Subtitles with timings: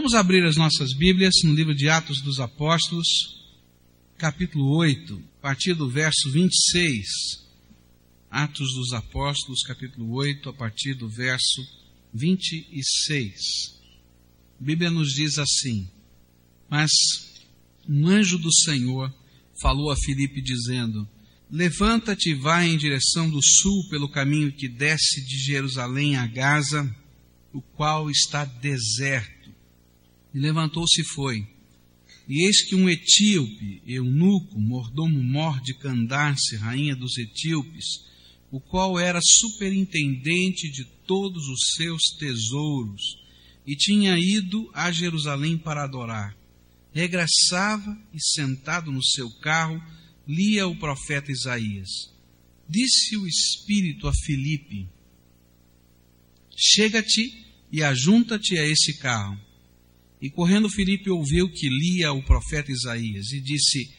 [0.00, 3.06] Vamos abrir as nossas Bíblias no livro de Atos dos Apóstolos,
[4.16, 7.06] capítulo 8, a partir do verso 26.
[8.30, 11.60] Atos dos Apóstolos, capítulo 8, a partir do verso
[12.14, 13.78] 26.
[14.58, 15.86] A Bíblia nos diz assim:
[16.66, 16.90] Mas
[17.86, 19.14] um anjo do Senhor
[19.60, 21.06] falou a Filipe, dizendo:
[21.50, 26.90] Levanta-te e vai em direção do sul pelo caminho que desce de Jerusalém a Gaza,
[27.52, 29.39] o qual está deserto
[30.34, 31.46] e levantou-se e foi.
[32.28, 37.84] E eis que um etíope, eunuco, mordomo mor de Candace, rainha dos etíopes,
[38.50, 43.18] o qual era superintendente de todos os seus tesouros,
[43.66, 46.36] e tinha ido a Jerusalém para adorar,
[46.92, 49.80] regressava e, sentado no seu carro,
[50.26, 51.88] lia o profeta Isaías.
[52.68, 54.88] Disse o Espírito a Filipe:
[56.56, 59.49] Chega-te e ajunta-te a esse carro.
[60.20, 63.90] E correndo Filipe ouviu que lia o profeta Isaías e disse: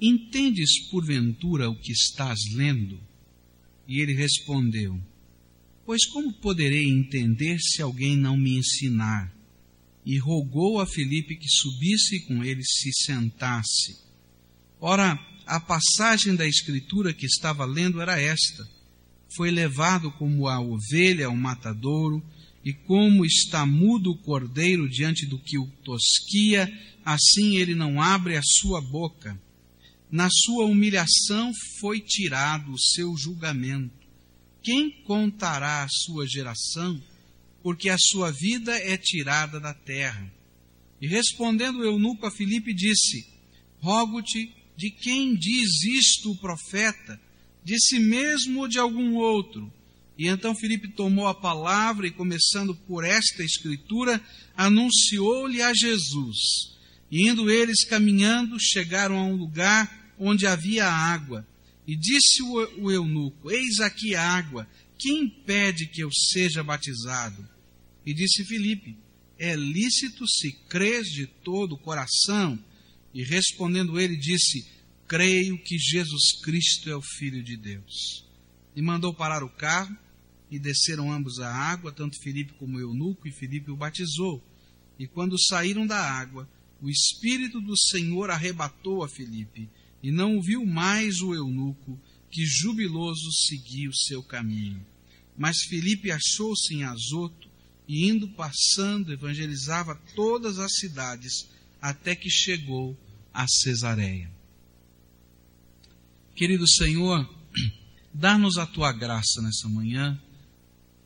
[0.00, 3.00] Entendes porventura o que estás lendo?
[3.88, 5.00] E ele respondeu:
[5.86, 9.34] Pois como poderei entender se alguém não me ensinar?
[10.04, 13.98] E rogou a Filipe que subisse com ele se sentasse.
[14.80, 18.68] Ora, a passagem da escritura que estava lendo era esta:
[19.34, 22.22] Foi levado como a ovelha ao matadouro
[22.64, 26.70] e como está mudo o cordeiro diante do que o tosquia,
[27.04, 29.40] assim ele não abre a sua boca.
[30.10, 33.94] Na sua humilhação foi tirado o seu julgamento.
[34.62, 37.00] Quem contará a sua geração?
[37.62, 40.30] Porque a sua vida é tirada da terra.
[41.00, 43.26] E respondendo o eunuco a Filipe, disse:
[43.78, 47.18] Rogo-te, de quem diz isto o profeta?
[47.64, 49.72] De si mesmo ou de algum outro?
[50.20, 54.22] E então Filipe tomou a palavra e, começando por esta escritura,
[54.54, 56.76] anunciou-lhe a Jesus.
[57.10, 61.48] E indo eles caminhando, chegaram a um lugar onde havia água.
[61.86, 64.68] E disse o eunuco: Eis aqui a água,
[64.98, 67.48] que impede que eu seja batizado?
[68.04, 68.98] E disse Filipe:
[69.38, 72.62] É lícito se crês de todo o coração?
[73.14, 74.68] E respondendo ele, disse:
[75.08, 78.28] Creio que Jesus Cristo é o Filho de Deus.
[78.76, 79.96] E mandou parar o carro
[80.50, 84.42] e desceram ambos à água, tanto Filipe como o eunuco, e Filipe o batizou.
[84.98, 86.48] E quando saíram da água,
[86.82, 89.68] o Espírito do Senhor arrebatou a Filipe,
[90.02, 91.98] e não viu mais o eunuco,
[92.30, 94.84] que jubiloso seguia o seu caminho.
[95.38, 97.48] Mas Filipe achou-se em Azoto,
[97.86, 101.48] e indo passando, evangelizava todas as cidades,
[101.80, 102.96] até que chegou
[103.32, 104.30] a Cesareia.
[106.34, 107.28] Querido Senhor,
[108.14, 110.20] dá-nos a tua graça nessa manhã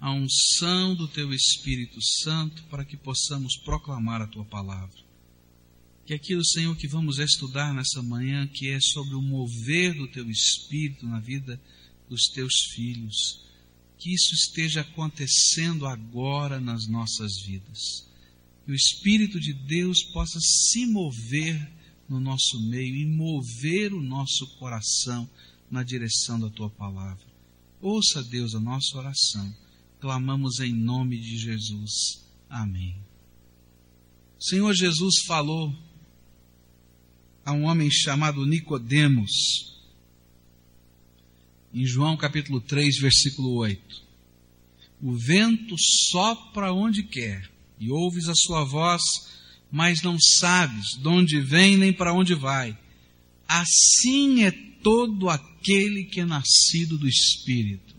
[0.05, 4.99] a unção do teu Espírito Santo para que possamos proclamar a tua palavra.
[6.05, 10.31] Que aquilo, Senhor, que vamos estudar nessa manhã, que é sobre o mover do teu
[10.31, 11.59] Espírito na vida
[12.07, 13.41] dos teus filhos,
[13.97, 18.07] que isso esteja acontecendo agora nas nossas vidas.
[18.67, 21.67] Que o Espírito de Deus possa se mover
[22.11, 25.27] no nosso meio e mover o nosso coração
[25.71, 27.25] na direção da tua palavra.
[27.81, 29.64] Ouça, Deus, a nossa oração
[30.05, 32.23] clamamos em nome de Jesus.
[32.51, 32.95] Amém.
[34.39, 35.75] O Senhor Jesus falou
[37.43, 39.31] a um homem chamado Nicodemos,
[41.73, 44.03] em João capítulo 3, versículo 8.
[45.01, 45.75] O vento
[46.11, 47.51] sopra onde quer,
[47.81, 49.01] e ouves a sua voz,
[49.73, 52.77] mas não sabes de onde vem nem para onde vai.
[53.49, 57.94] Assim é todo aquele que é nascido do Espírito.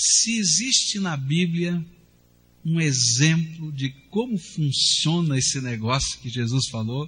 [0.00, 1.84] Se existe na Bíblia
[2.64, 7.06] um exemplo de como funciona esse negócio que Jesus falou,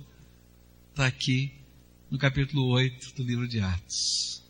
[0.90, 1.52] está aqui
[2.10, 4.42] no capítulo 8 do livro de Atos.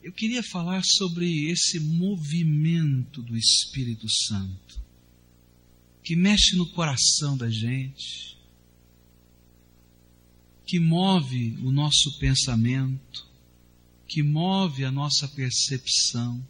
[0.00, 4.80] Eu queria falar sobre esse movimento do Espírito Santo,
[6.04, 8.36] que mexe no coração da gente,
[10.64, 13.31] que move o nosso pensamento,
[14.12, 16.46] que move a nossa percepção.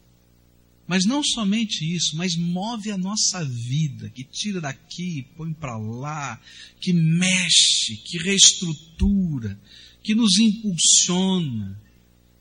[0.85, 6.41] Mas não somente isso, mas move a nossa vida, que tira daqui põe para lá,
[6.81, 9.59] que mexe, que reestrutura,
[10.03, 11.81] que nos impulsiona.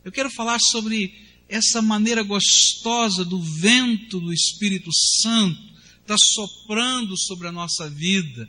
[0.04, 1.14] Eu quero falar sobre
[1.48, 4.90] essa maneira gostosa do vento do Espírito
[5.20, 5.62] Santo,
[6.00, 8.48] está soprando sobre a nossa vida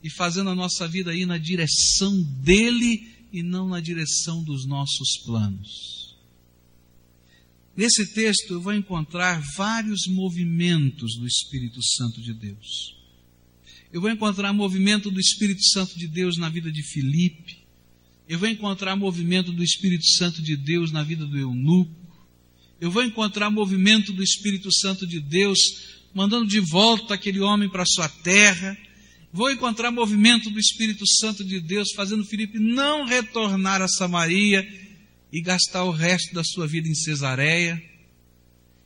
[0.00, 5.16] e fazendo a nossa vida ir na direção dele e não na direção dos nossos
[5.24, 6.03] planos.
[7.76, 12.94] Nesse texto eu vou encontrar vários movimentos do Espírito Santo de Deus.
[13.92, 17.58] Eu vou encontrar movimento do Espírito Santo de Deus na vida de Filipe.
[18.28, 21.92] Eu vou encontrar movimento do Espírito Santo de Deus na vida do eunuco.
[22.80, 25.58] Eu vou encontrar movimento do Espírito Santo de Deus
[26.14, 28.78] mandando de volta aquele homem para sua terra.
[29.32, 34.83] Vou encontrar movimento do Espírito Santo de Deus fazendo Filipe não retornar a Samaria
[35.34, 37.82] e gastar o resto da sua vida em Cesareia.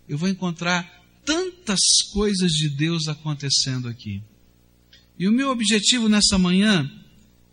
[0.08, 0.82] Eu vou encontrar
[1.22, 1.78] tantas
[2.10, 4.22] coisas de Deus acontecendo aqui.
[5.18, 6.90] E o meu objetivo nessa manhã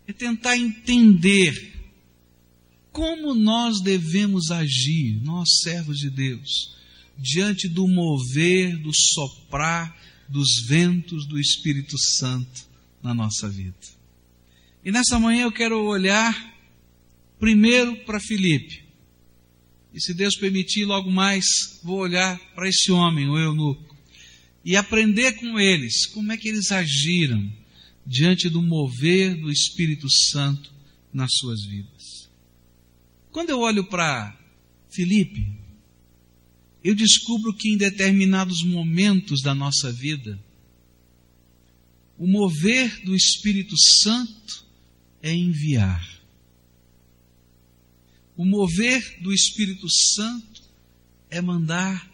[0.06, 1.74] é tentar entender
[2.90, 6.74] como nós devemos agir, nós servos de Deus,
[7.18, 9.94] diante do mover, do soprar
[10.26, 12.64] dos ventos do Espírito Santo
[13.02, 13.76] na nossa vida.
[14.82, 16.56] E nessa manhã eu quero olhar
[17.38, 18.85] primeiro para Filipe.
[19.96, 23.96] E se Deus permitir, logo mais vou olhar para esse homem, o eunuco,
[24.62, 27.50] e aprender com eles como é que eles agiram
[28.06, 30.70] diante do mover do Espírito Santo
[31.10, 32.28] nas suas vidas.
[33.32, 34.38] Quando eu olho para
[34.90, 35.50] Felipe,
[36.84, 40.38] eu descubro que em determinados momentos da nossa vida,
[42.18, 44.62] o mover do Espírito Santo
[45.22, 46.15] é enviar.
[48.36, 50.62] O mover do Espírito Santo
[51.30, 52.10] é mandar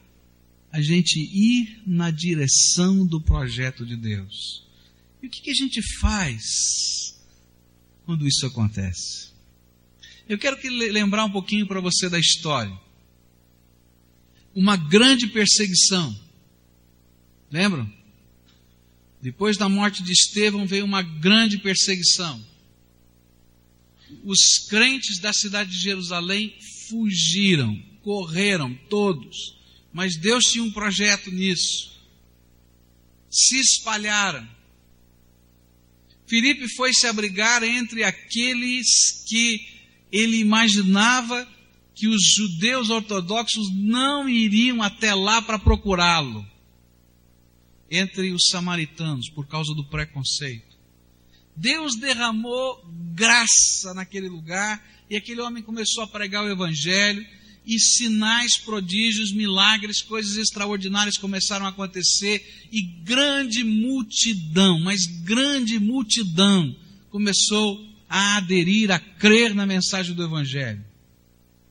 [0.71, 4.65] a gente ir na direção do projeto de Deus.
[5.23, 6.43] E o que, a gente faz
[8.05, 9.33] quando isso acontece?
[10.29, 12.77] Eu quero que lembrar um pouquinho para você da história.
[14.55, 16.19] Uma grande perseguição.
[17.51, 17.93] Lembram?
[19.21, 22.52] Depois da morte de Estevão veio uma grande perseguição
[24.25, 26.55] os crentes da cidade de Jerusalém
[26.89, 29.57] fugiram, correram todos.
[29.93, 31.93] Mas Deus tinha um projeto nisso.
[33.31, 34.49] Se espalharam.
[36.27, 38.87] Filipe foi se abrigar entre aqueles
[39.29, 39.67] que
[40.11, 41.47] ele imaginava
[41.95, 46.47] que os judeus ortodoxos não iriam até lá para procurá-lo.
[47.91, 50.72] Entre os samaritanos, por causa do preconceito.
[51.57, 52.85] Deus derramou
[53.15, 57.25] graça naquele lugar e aquele homem começou a pregar o Evangelho
[57.65, 66.75] e sinais, prodígios, milagres, coisas extraordinárias começaram a acontecer e grande multidão, mas grande multidão
[67.11, 70.85] começou a aderir, a crer na mensagem do Evangelho.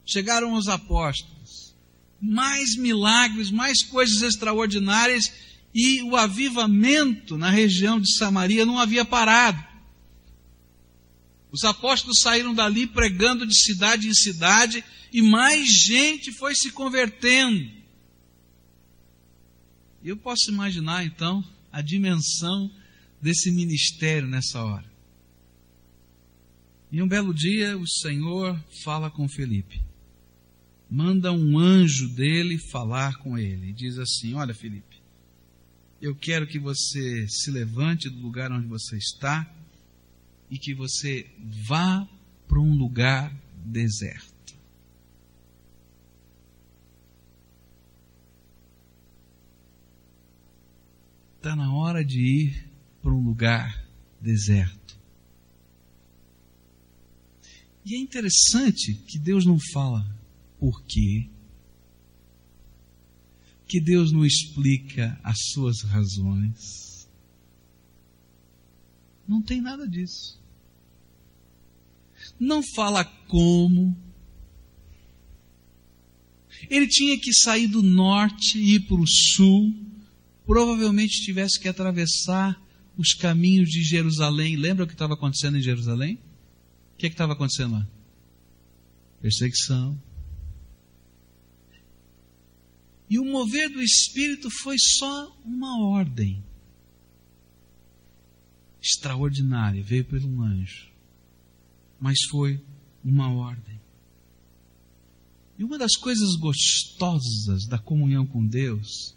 [0.06, 1.76] Chegaram os apóstolos,
[2.22, 5.32] mais milagres, mais coisas extraordinárias
[5.74, 9.71] e o avivamento na região de Samaria não havia parado.
[11.52, 17.70] Os apóstolos saíram dali pregando de cidade em cidade e mais gente foi se convertendo.
[20.02, 22.72] E eu posso imaginar então a dimensão
[23.22, 24.90] desse ministério nessa hora.
[26.92, 29.82] E um belo dia o Senhor fala com Felipe.
[30.90, 33.70] Manda um anjo dele falar com ele.
[33.70, 35.02] E diz assim: Olha, Felipe,
[36.02, 39.50] eu quero que você se levante do lugar onde você está
[40.52, 41.32] e que você
[41.66, 42.06] vá
[42.46, 43.34] para um lugar
[43.66, 44.54] deserto.
[51.38, 52.70] Está na hora de ir
[53.02, 53.88] para um lugar
[54.20, 55.00] deserto.
[57.86, 60.06] E é interessante que Deus não fala
[60.60, 61.30] por quê,
[63.68, 67.10] que Deus não explica as suas razões.
[69.26, 70.41] Não tem nada disso
[72.42, 73.96] não fala como.
[76.68, 79.72] Ele tinha que sair do norte e ir para o sul,
[80.46, 82.60] provavelmente tivesse que atravessar
[82.98, 84.56] os caminhos de Jerusalém.
[84.56, 86.16] Lembra o que estava acontecendo em Jerusalém?
[86.96, 87.88] O que é estava acontecendo lá?
[89.22, 90.02] Perseguição.
[93.08, 96.44] E o mover do Espírito foi só uma ordem
[98.82, 100.91] extraordinária, veio pelo anjo
[102.02, 102.60] mas foi
[103.06, 103.80] uma ordem.
[105.58, 109.16] E uma das coisas gostosas da comunhão com Deus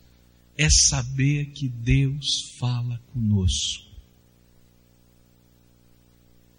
[0.56, 2.26] é saber que Deus
[2.58, 3.82] fala conosco.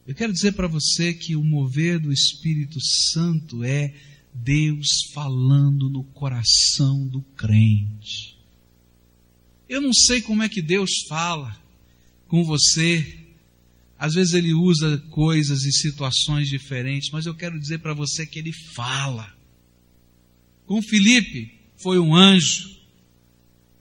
[0.08, 2.80] Eu quero dizer para você que o mover do Espírito
[3.12, 3.94] Santo é
[4.34, 8.36] Deus falando no coração do crente.
[9.70, 11.60] Eu não sei como é que Deus fala
[12.28, 13.25] com você
[13.98, 18.40] às vezes ele usa coisas e situações diferentes, mas eu quero dizer para você que
[18.40, 19.34] ele fala.
[20.66, 22.76] Com Felipe, foi um anjo.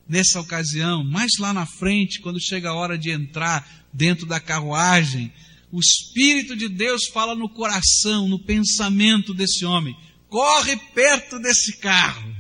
[0.07, 5.33] Nessa ocasião, mais lá na frente, quando chega a hora de entrar dentro da carruagem,
[5.73, 9.97] o Espírito de Deus fala no coração, no pensamento desse homem:
[10.29, 12.33] corre perto desse carro.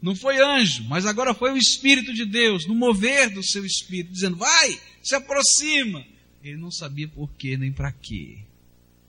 [0.00, 4.12] Não foi anjo, mas agora foi o Espírito de Deus, no mover do seu Espírito,
[4.12, 6.04] dizendo: vai, se aproxima.
[6.44, 8.44] Ele não sabia por quê nem para quê.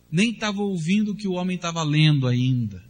[0.10, 2.82] Nem estava ouvindo o que o homem estava lendo ainda.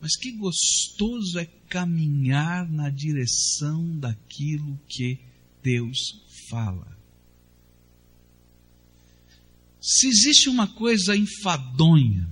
[0.00, 5.18] Mas que gostoso é caminhar na direção daquilo que
[5.62, 5.98] Deus
[6.48, 6.96] fala.
[9.80, 12.28] Se existe uma coisa enfadonha,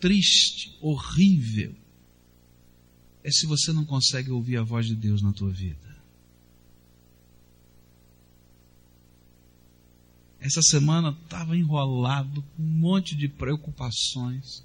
[0.00, 1.74] triste, horrível,
[3.22, 5.91] é se você não consegue ouvir a voz de Deus na tua vida.
[10.42, 14.64] Essa semana estava enrolado com um monte de preocupações.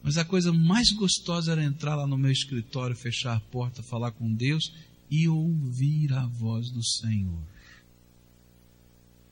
[0.00, 4.12] Mas a coisa mais gostosa era entrar lá no meu escritório, fechar a porta, falar
[4.12, 4.72] com Deus
[5.10, 7.42] e ouvir a voz do Senhor.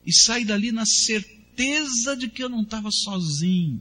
[0.04, 3.80] E sair dali na certeza de que eu não estava sozinho.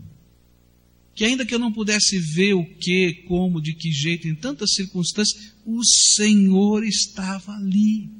[1.16, 4.74] Que ainda que eu não pudesse ver o que, como, de que jeito, em tantas
[4.74, 8.17] circunstâncias, o Senhor estava ali.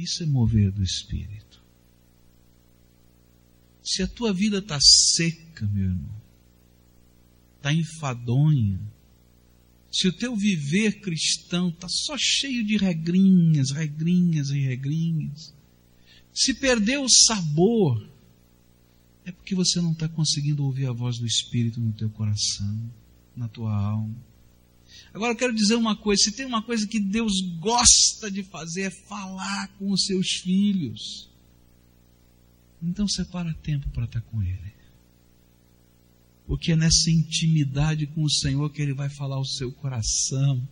[0.00, 1.62] Isso é mover do Espírito.
[3.82, 6.22] Se a tua vida está seca, meu irmão,
[7.56, 8.80] está enfadonha,
[9.92, 15.52] se o teu viver cristão está só cheio de regrinhas, regrinhas e regrinhas,
[16.32, 18.08] se perdeu o sabor,
[19.24, 22.90] é porque você não está conseguindo ouvir a voz do Espírito no teu coração,
[23.36, 24.29] na tua alma.
[25.12, 28.82] Agora eu quero dizer uma coisa: se tem uma coisa que Deus gosta de fazer
[28.82, 31.28] é falar com os seus filhos.
[32.82, 34.72] Então separa tempo para estar com Ele.
[36.46, 40.66] Porque é nessa intimidade com o Senhor que Ele vai falar ao seu coração.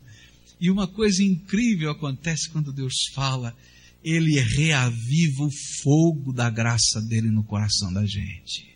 [0.61, 3.57] E uma coisa incrível acontece quando Deus fala,
[4.03, 5.51] Ele reaviva o
[5.83, 8.68] fogo da graça dele no coração da gente.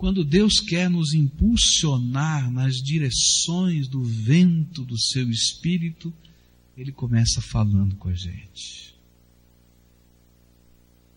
[0.00, 6.10] Quando Deus quer nos impulsionar nas direções do vento do seu espírito,
[6.74, 8.94] Ele começa falando com a gente.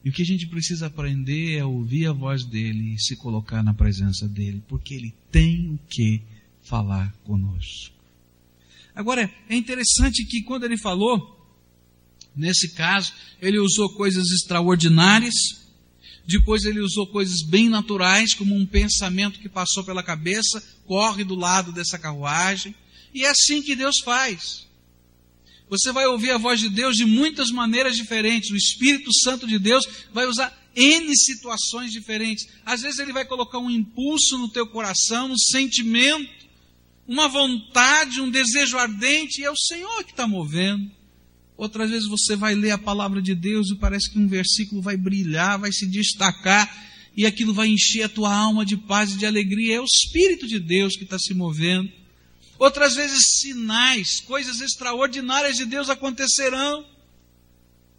[0.04, 3.64] E o que a gente precisa aprender é ouvir a voz dele e se colocar
[3.64, 6.22] na presença dele, porque ele tem o que
[6.62, 7.96] falar conosco.
[8.94, 11.58] Agora, é interessante que quando ele falou,
[12.36, 15.34] nesse caso, ele usou coisas extraordinárias,
[16.26, 21.36] depois ele usou coisas bem naturais, como um pensamento que passou pela cabeça, corre do
[21.36, 22.74] lado dessa carruagem.
[23.14, 24.66] E é assim que Deus faz.
[25.70, 28.52] Você vai ouvir a voz de Deus de muitas maneiras diferentes.
[28.52, 32.48] O Espírito Santo de Deus vai usar N situações diferentes.
[32.66, 36.46] Às vezes ele vai colocar um impulso no teu coração, um sentimento,
[37.08, 40.90] uma vontade, um desejo ardente, e é o Senhor que está movendo.
[41.56, 44.98] Outras vezes você vai ler a palavra de Deus e parece que um versículo vai
[44.98, 46.70] brilhar, vai se destacar
[47.16, 49.76] e aquilo vai encher a tua alma de paz e de alegria.
[49.76, 51.92] É o Espírito de Deus que está se movendo.
[52.58, 56.86] Outras vezes sinais, coisas extraordinárias de Deus acontecerão.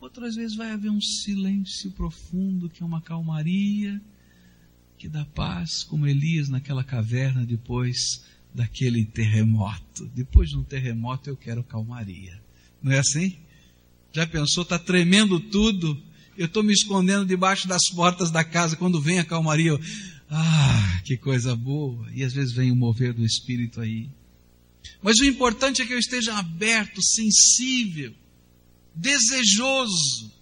[0.00, 4.00] Outras vezes vai haver um silêncio profundo que é uma calmaria
[4.98, 10.06] que dá paz, como Elias naquela caverna depois daquele terremoto.
[10.14, 12.40] Depois de um terremoto eu quero calmaria.
[12.82, 13.36] Não é assim?
[14.14, 14.62] Já pensou?
[14.62, 16.00] Está tremendo tudo.
[16.38, 18.76] Eu estou me escondendo debaixo das portas da casa.
[18.76, 19.80] Quando vem a calmaria, eu,
[20.30, 22.08] ah, que coisa boa.
[22.14, 24.08] E às vezes vem o mover do Espírito aí.
[25.02, 28.14] Mas o importante é que eu esteja aberto, sensível,
[28.94, 30.32] desejoso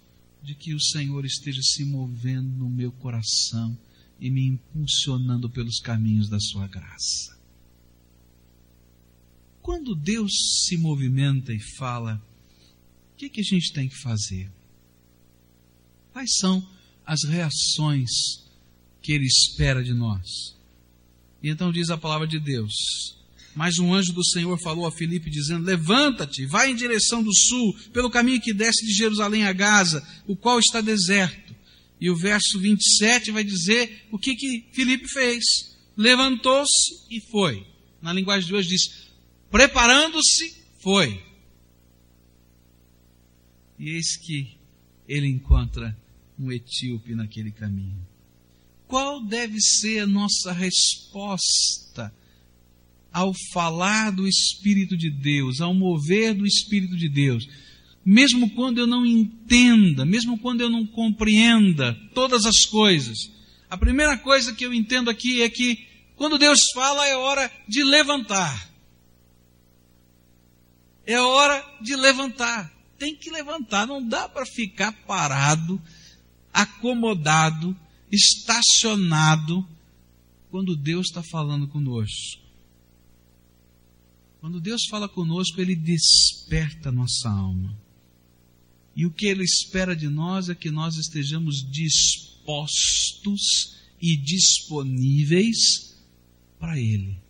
[0.43, 3.77] de que o Senhor esteja se movendo no meu coração
[4.21, 7.41] e me impulsionando pelos caminhos da sua graça.
[9.63, 10.33] Quando Deus
[10.67, 12.21] se movimenta e fala,
[13.23, 14.51] que, que a gente tem que fazer?
[16.13, 16.67] Quais são
[17.07, 18.11] as reações
[19.01, 20.57] que ele espera de nós?
[21.43, 22.73] E então diz a palavra de Deus.
[23.55, 27.75] Mas um anjo do Senhor falou a Filipe, dizendo: Levanta-te, vai em direção do sul,
[27.93, 31.55] pelo caminho que desce de Jerusalém a Gaza, o qual está deserto.
[32.01, 35.45] E o verso 27 vai dizer o que, que Filipe fez.
[35.97, 37.67] Levantou-se e foi.
[38.01, 39.11] Na linguagem de hoje diz:
[39.51, 41.32] Preparando-se, foi.
[43.83, 44.57] E eis que
[45.09, 45.97] ele encontra
[46.39, 48.07] um etíope naquele caminho.
[48.87, 52.15] Qual deve ser a nossa resposta
[53.13, 57.49] ao falar do Espírito de Deus, ao mover do Espírito de Deus?
[58.05, 63.19] Mesmo quando eu não entenda, mesmo quando eu não compreenda todas as coisas,
[63.69, 67.83] A primeira coisa que eu entendo aqui é que quando Deus fala é hora de
[67.83, 68.71] levantar.
[71.07, 72.71] É hora de levantar.
[73.03, 75.83] Tem que levantar, não dá para ficar parado,
[76.55, 77.77] acomodado,
[78.13, 79.69] estacionado
[80.53, 82.41] quando Deus está falando conosco.
[84.41, 87.77] Quando Deus fala conosco, Ele desperta a nossa alma.
[88.95, 93.41] E o que Ele espera de nós é que nós estejamos dispostos
[94.01, 96.01] e disponíveis
[96.57, 97.21] para Ele.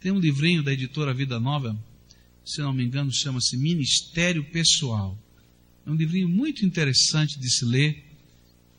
[0.00, 1.78] Tem um livrinho da editora Vida Nova,
[2.44, 5.18] se não me engano, chama-se Ministério Pessoal.
[5.86, 8.04] É um livrinho muito interessante de se ler,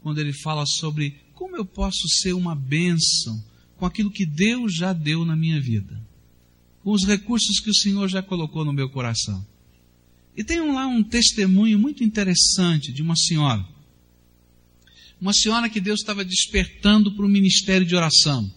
[0.02, 3.44] quando ele fala sobre como eu posso ser uma bênção
[3.78, 6.00] com aquilo que Deus já deu na minha vida,
[6.84, 9.46] com os recursos que o Senhor já colocou no meu coração.
[10.36, 13.66] E tem lá um testemunho muito interessante de uma senhora.
[15.22, 18.52] Uma senhora que Deus estava despertando para o ministério de oração.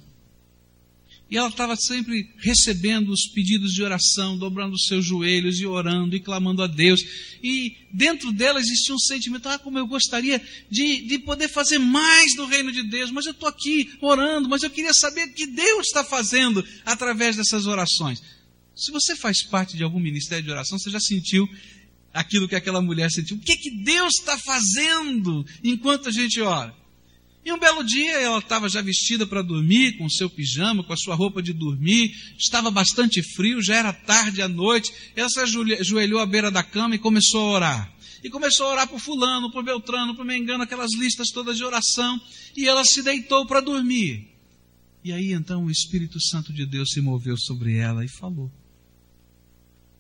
[1.29, 6.15] E ela estava sempre recebendo os pedidos de oração, dobrando os seus joelhos e orando
[6.15, 7.01] e clamando a Deus.
[7.43, 10.41] E dentro dela existia um sentimento: ah, como eu gostaria
[10.71, 14.63] de, de poder fazer mais do reino de Deus, mas eu estou aqui orando, mas
[14.63, 18.23] eu queria saber o que Deus está fazendo através dessas orações.
[18.77, 21.49] Se você faz parte de algum ministério de oração, você já sentiu
[22.15, 23.37] aquilo que aquela mulher sentiu.
[23.37, 26.73] O que, que Deus está fazendo enquanto a gente ora?
[27.47, 30.93] E um belo dia ela estava já vestida para dormir, com o seu pijama, com
[30.93, 34.93] a sua roupa de dormir, estava bastante frio, já era tarde à noite.
[35.15, 37.97] Ela se ajoelhou à beira da cama e começou a orar.
[38.25, 42.21] E começou a orar por Fulano, por Beltrano, por Mengano, aquelas listas todas de oração.
[42.57, 44.27] E ela se deitou para dormir.
[45.05, 48.51] E aí então o Espírito Santo de Deus se moveu sobre ela e falou.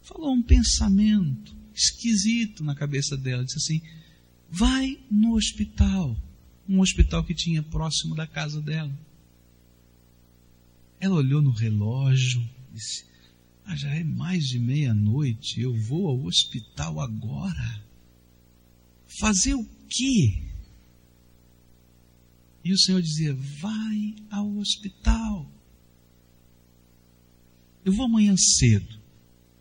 [0.02, 3.44] Falou um pensamento esquisito na cabeça dela.
[3.44, 3.80] Disse assim:
[4.50, 6.25] vai no hospital
[6.68, 8.92] um hospital que tinha próximo da casa dela.
[10.98, 12.40] Ela olhou no relógio
[12.72, 13.04] e disse:
[13.66, 17.84] ah, já é mais de meia-noite, eu vou ao hospital agora.
[19.18, 20.42] Fazer o quê?
[22.64, 25.50] E o Senhor dizia: vai ao hospital.
[27.84, 29.00] Eu vou amanhã cedo.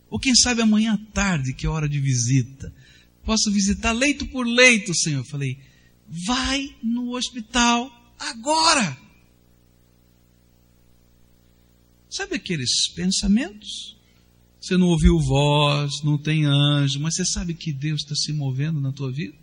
[0.10, 2.74] Ou quem sabe amanhã à tarde, que é hora de visita.
[3.24, 5.20] Posso visitar leito por leito, Senhor.
[5.20, 5.60] Eu falei,
[6.08, 8.98] vai no hospital agora.
[12.10, 13.96] Sabe aqueles pensamentos?
[14.62, 18.80] Você não ouviu voz, não tem anjo, mas você sabe que Deus está se movendo
[18.80, 19.36] na tua vida?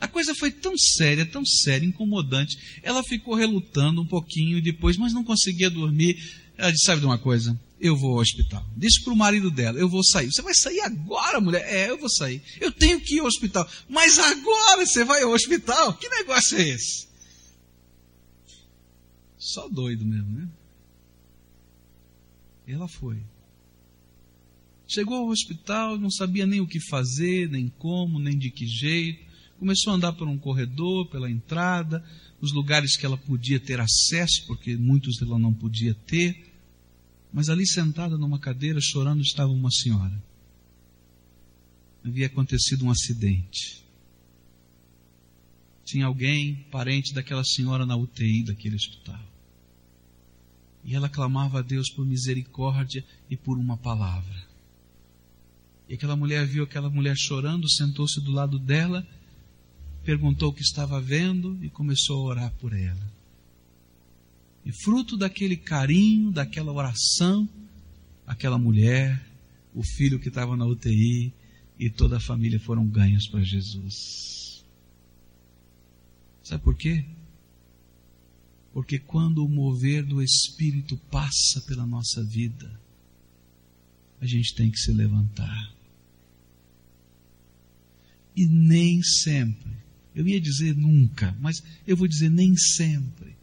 [0.00, 2.58] A coisa foi tão séria, tão séria, incomodante.
[2.82, 6.16] Ela ficou relutando um pouquinho depois, mas não conseguia dormir.
[6.56, 7.58] Ela disse: Sabe de uma coisa?
[7.82, 8.64] eu vou ao hospital.
[8.76, 10.30] Disse para o marido dela, eu vou sair.
[10.32, 11.66] Você vai sair agora, mulher?
[11.66, 12.40] É, eu vou sair.
[12.60, 13.68] Eu tenho que ir ao hospital.
[13.88, 15.92] Mas agora você vai ao hospital?
[15.94, 17.08] Que negócio é esse?
[19.36, 20.48] Só doido mesmo, né?
[22.68, 23.20] Ela foi.
[24.86, 29.31] Chegou ao hospital, não sabia nem o que fazer, nem como, nem de que jeito.
[29.62, 32.04] Começou a andar por um corredor, pela entrada,
[32.40, 36.50] os lugares que ela podia ter acesso, porque muitos ela não podia ter
[37.32, 40.22] mas ali sentada numa cadeira, chorando, estava uma senhora.
[42.04, 43.82] Havia acontecido um acidente.
[45.84, 49.20] Tinha alguém, parente daquela senhora, na UTI daquele hospital.
[50.84, 54.46] E ela clamava a Deus por misericórdia e por uma palavra.
[55.88, 59.06] E aquela mulher viu aquela mulher chorando, sentou-se do lado dela,
[60.04, 63.12] perguntou o que estava vendo e começou a orar por ela.
[64.64, 67.48] E fruto daquele carinho, daquela oração,
[68.26, 69.24] aquela mulher,
[69.74, 71.32] o filho que estava na UTI
[71.78, 74.64] e toda a família foram ganhos para Jesus.
[76.42, 77.04] Sabe por quê?
[78.72, 82.80] Porque quando o mover do Espírito passa pela nossa vida,
[84.20, 85.74] a gente tem que se levantar.
[88.34, 89.81] E nem sempre,
[90.14, 93.36] eu ia dizer nunca, mas eu vou dizer nem sempre,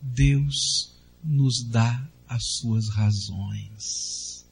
[0.00, 4.44] Deus nos dá as suas razões.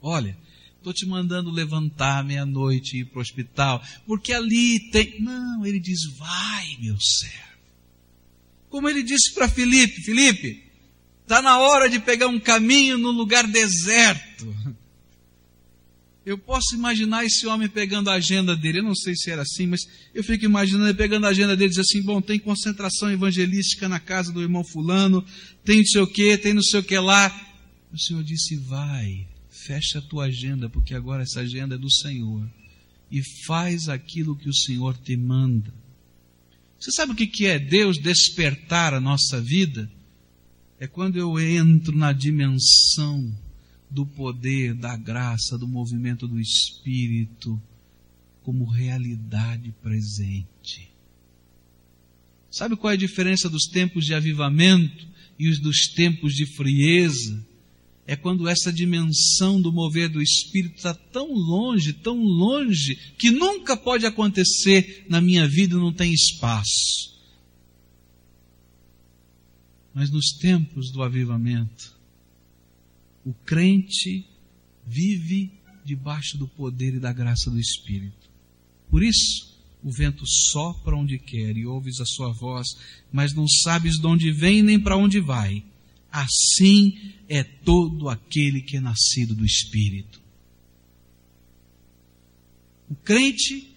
[0.00, 0.36] Olha,
[0.76, 5.20] estou te mandando levantar meia-noite e ir para o hospital, porque ali tem.
[5.20, 7.48] Não, ele diz: vai, meu servo.
[8.68, 10.64] Como ele disse para Felipe: Felipe,
[11.22, 14.54] está na hora de pegar um caminho no lugar deserto.
[16.28, 18.80] Eu posso imaginar esse homem pegando a agenda dele.
[18.80, 21.70] Eu não sei se era assim, mas eu fico imaginando ele pegando a agenda dele
[21.70, 25.24] diz assim: bom, tem concentração evangelística na casa do irmão Fulano,
[25.64, 27.34] tem não sei o que, tem não sei o que lá.
[27.90, 32.46] O Senhor disse: vai, fecha a tua agenda, porque agora essa agenda é do Senhor.
[33.10, 35.72] e faz aquilo que o Senhor te manda.
[36.78, 39.90] Você sabe o que é Deus despertar a nossa vida?
[40.78, 43.34] É quando eu entro na dimensão
[43.90, 47.60] do poder, da graça, do movimento do Espírito
[48.42, 50.88] como realidade presente.
[52.50, 55.06] Sabe qual é a diferença dos tempos de avivamento
[55.38, 57.46] e os dos tempos de frieza?
[58.06, 63.76] É quando essa dimensão do mover do Espírito está tão longe, tão longe, que nunca
[63.76, 67.18] pode acontecer na minha vida não tem espaço.
[69.92, 71.97] Mas nos tempos do avivamento,
[73.28, 74.24] o crente
[74.86, 75.52] vive
[75.84, 78.30] debaixo do poder e da graça do Espírito.
[78.88, 82.66] Por isso, o vento sopra onde quer e ouves a sua voz,
[83.12, 85.62] mas não sabes de onde vem nem para onde vai.
[86.10, 90.22] Assim é todo aquele que é nascido do Espírito.
[92.88, 93.68] O crente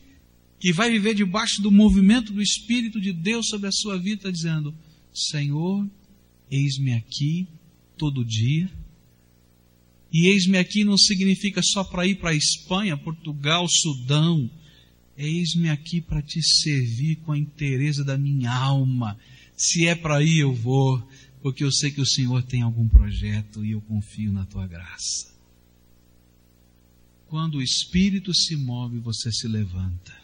[0.62, 4.74] que vai viver debaixo do movimento do Espírito de Deus sobre a sua vida, dizendo:
[5.14, 5.86] Senhor,
[6.50, 7.50] eis-me aqui
[7.98, 8.72] todo dia
[10.12, 14.50] e eis-me aqui não significa só para ir para a Espanha, Portugal, Sudão.
[15.18, 19.18] Eis-me aqui para te servir com a inteireza da minha alma.
[19.56, 21.02] Se é para ir, eu vou,
[21.42, 25.32] porque eu sei que o Senhor tem algum projeto e eu confio na tua graça.
[27.28, 30.20] Quando o Espírito se move, você se levanta.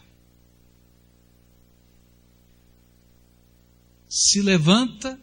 [4.06, 5.18] Se levanta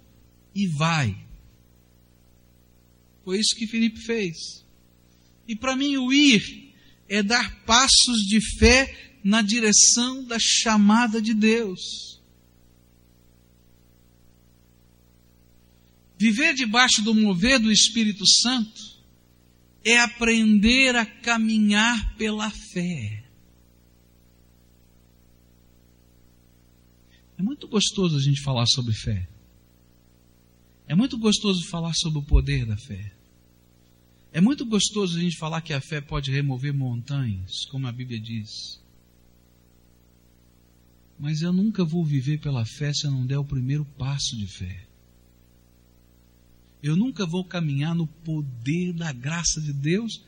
[0.55, 1.24] e vai.
[3.25, 4.63] Foi isso que Felipe fez.
[5.47, 6.73] E para mim, o ir
[7.09, 12.21] é dar passos de fé na direção da chamada de Deus.
[16.17, 18.95] Viver debaixo do mover do Espírito Santo
[19.83, 23.23] é aprender a caminhar pela fé.
[27.37, 29.27] É muito gostoso a gente falar sobre fé.
[30.87, 33.14] É muito gostoso falar sobre o poder da fé.
[34.35, 38.19] É muito gostoso a gente falar que a fé pode remover montanhas, como a Bíblia
[38.19, 38.49] diz.
[41.17, 44.45] Mas eu nunca vou viver pela fé se eu não der o primeiro passo de
[44.45, 44.85] fé.
[46.83, 50.21] Eu nunca vou caminhar no poder da graça de Deus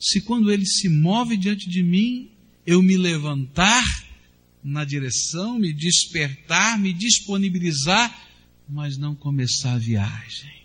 [0.00, 2.30] se quando Ele se move diante de mim,
[2.66, 3.84] eu me levantar
[4.64, 8.26] na direção, me despertar, me disponibilizar,
[8.66, 10.63] mas não começar a viagem.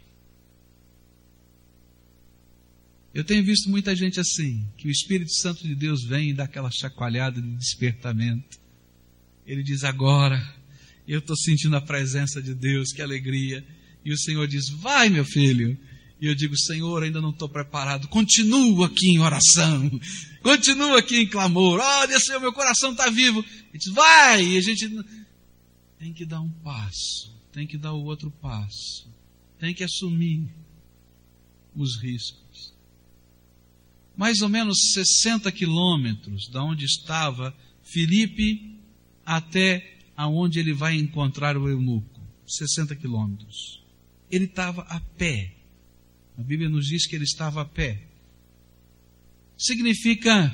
[3.14, 6.44] Eu tenho visto muita gente assim, que o Espírito Santo de Deus vem e dá
[6.44, 8.60] aquela chacoalhada de despertamento.
[9.46, 10.40] Ele diz: Agora,
[11.08, 13.66] eu estou sentindo a presença de Deus, que alegria.
[14.06, 15.76] E o Senhor diz: Vai, meu filho.
[16.22, 18.08] E eu digo: Senhor, ainda não estou preparado.
[18.08, 19.90] Continua aqui em oração.
[20.44, 21.80] Continua aqui em clamor.
[21.80, 23.40] Olha, Senhor, meu coração está vivo.
[23.40, 24.46] Ele diz: Vai.
[24.46, 24.88] E a gente
[25.98, 27.36] tem que dar um passo.
[27.52, 29.10] Tem que dar o outro passo.
[29.60, 30.48] Tem que assumir
[31.76, 32.49] os riscos
[34.20, 38.78] mais ou menos 60 quilômetros da onde estava Filipe
[39.26, 42.20] até aonde ele vai encontrar o eunuco.
[42.46, 43.82] 60 quilômetros.
[44.30, 45.54] Ele estava a pé.
[46.38, 48.02] A Bíblia nos diz que ele estava a pé.
[49.58, 50.54] Significa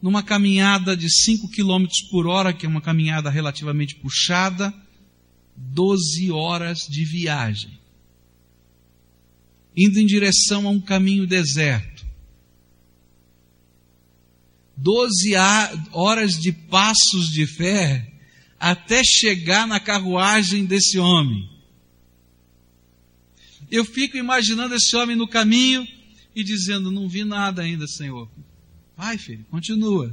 [0.00, 4.72] numa caminhada de 5 quilômetros por hora, que é uma caminhada relativamente puxada,
[5.56, 7.80] 12 horas de viagem.
[9.76, 11.95] Indo em direção a um caminho deserto
[14.76, 15.34] 12
[15.92, 18.12] horas de passos de fé
[18.58, 21.48] até chegar na carruagem desse homem.
[23.70, 25.86] Eu fico imaginando esse homem no caminho
[26.34, 28.28] e dizendo: Não vi nada ainda, Senhor.
[28.96, 30.12] Vai, filho, continua.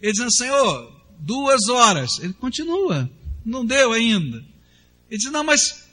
[0.00, 2.18] Ele dizendo: Senhor, duas horas.
[2.20, 3.10] Ele continua,
[3.44, 4.44] não deu ainda.
[5.10, 5.88] Ele diz: Não, mas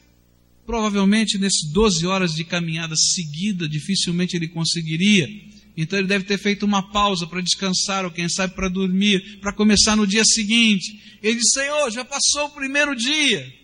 [0.66, 5.28] provavelmente nesses 12 horas de caminhada seguida, dificilmente ele conseguiria.
[5.76, 9.54] Então ele deve ter feito uma pausa para descansar, ou quem sabe para dormir, para
[9.54, 11.20] começar no dia seguinte.
[11.22, 13.62] Ele disse: Senhor, já passou o primeiro dia.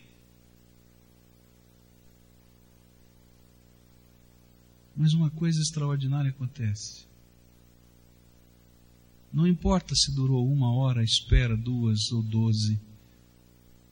[4.95, 7.05] Mas uma coisa extraordinária acontece.
[9.31, 12.79] Não importa se durou uma hora espera, duas ou doze,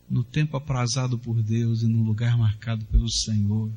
[0.10, 3.72] no tempo aprazado por Deus e no lugar marcado pelo Senhor,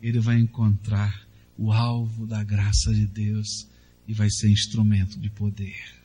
[0.00, 1.25] ele vai encontrar
[1.58, 3.66] o alvo da graça de Deus
[4.06, 5.96] e vai ser instrumento de poder.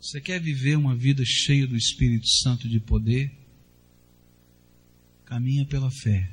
[0.00, 3.32] Você quer viver uma vida cheia do Espírito Santo de poder?
[5.24, 6.30] Caminha pela fé.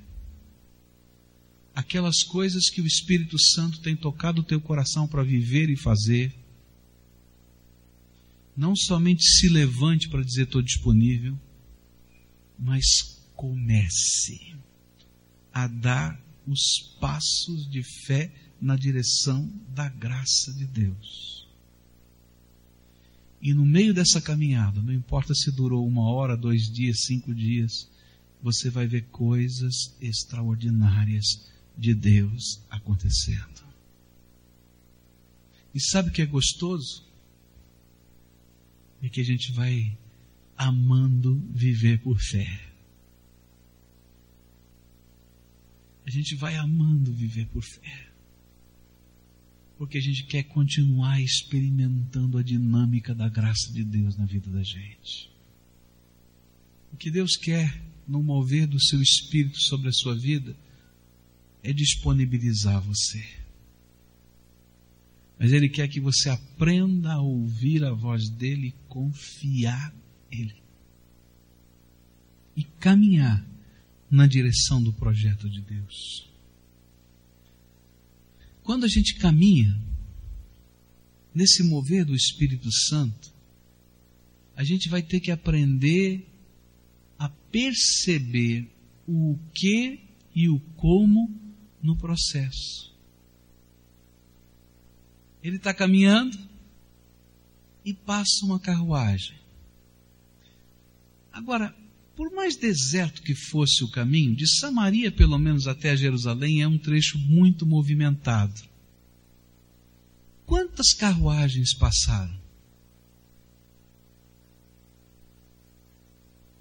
[1.76, 6.34] Aquelas coisas que o Espírito Santo tem tocado o teu coração para viver e fazer,
[8.58, 11.40] não somente se levante para dizer estou disponível,
[12.58, 12.84] mas
[13.36, 14.58] comece
[15.64, 21.48] a dar os passos de fé na direção da graça de Deus.
[23.42, 27.90] E no meio dessa caminhada, não importa se durou uma hora, dois dias, cinco dias,
[28.42, 31.26] você vai ver coisas extraordinárias
[31.78, 33.64] de Deus acontecendo.
[35.74, 37.06] E sabe o que é gostoso?
[39.02, 39.98] É que a gente vai
[40.58, 42.69] amando viver por fé.
[46.06, 48.08] A gente vai amando viver por fé.
[49.78, 54.64] Porque a gente quer continuar experimentando a dinâmica da graça de Deus na vida da
[54.64, 55.30] gente.
[56.92, 60.56] O que Deus quer no mover do seu espírito sobre a sua vida
[61.64, 63.24] é disponibilizar você.
[65.38, 69.94] Mas Ele quer que você aprenda a ouvir a voz dele e confiar
[70.30, 70.56] nele.
[72.58, 73.46] E caminhar
[74.10, 76.28] na direção do projeto de Deus.
[78.64, 79.80] Quando a gente caminha
[81.34, 83.34] nesse mover do Espírito Santo,
[84.56, 86.28] a gente vai ter que aprender
[87.18, 88.70] a perceber
[89.08, 90.00] o que
[90.36, 91.30] e o como
[91.82, 92.94] no processo.
[95.42, 96.38] Ele está caminhando
[97.86, 99.38] e passa uma carruagem.
[101.32, 101.74] Agora,
[102.20, 106.78] por mais deserto que fosse o caminho, de Samaria pelo menos até Jerusalém é um
[106.78, 108.62] trecho muito movimentado.
[110.46, 112.38] Quantas carruagens passaram?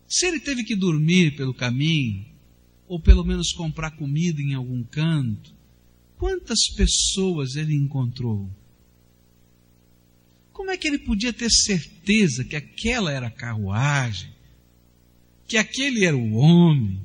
[0.06, 2.24] Se ele teve que dormir pelo caminho,
[2.86, 5.52] ou pelo menos comprar comida em algum canto,
[6.16, 8.48] quantas pessoas ele encontrou?
[10.52, 14.37] Como é que ele podia ter certeza que aquela era a carruagem,
[15.48, 17.00] que aquele era o homem,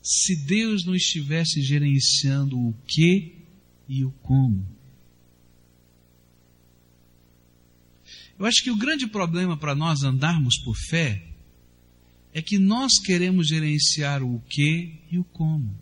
[0.00, 3.34] se Deus não estivesse gerenciando o que
[3.88, 4.64] e o como?
[8.38, 11.22] Eu acho que o grande problema para nós andarmos por fé
[12.32, 15.76] é que nós queremos gerenciar o que e o como.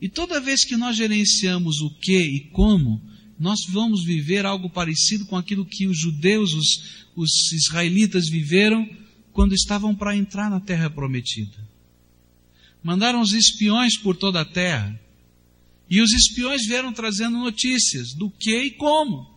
[0.00, 3.00] E toda vez que nós gerenciamos o que e como,
[3.38, 9.03] nós vamos viver algo parecido com aquilo que os judeus, os, os israelitas viveram
[9.34, 11.58] quando estavam para entrar na terra prometida.
[12.82, 14.98] Mandaram os espiões por toda a terra.
[15.90, 19.34] E os espiões vieram trazendo notícias do que e como.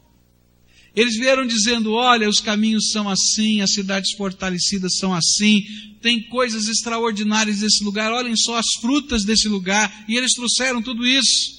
[0.96, 5.64] Eles vieram dizendo: olha, os caminhos são assim, as cidades fortalecidas são assim,
[6.02, 11.06] tem coisas extraordinárias nesse lugar, olhem só as frutas desse lugar, e eles trouxeram tudo
[11.06, 11.58] isso.